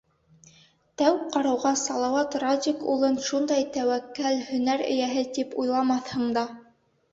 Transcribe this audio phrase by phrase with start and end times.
[1.01, 6.49] Тәү ҡарауға Салауат Радик улын шундай тәүәккәл һөнәр эйәһе тип уйламаҫһың да.